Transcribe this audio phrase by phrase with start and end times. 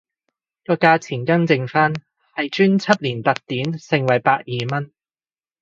[0.65, 1.93] 個價錢更正返
[2.35, 4.91] 係專輯連特典盛惠百二蚊